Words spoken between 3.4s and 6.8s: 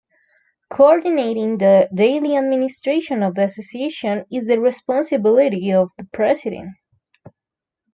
association is the responsibility of the President.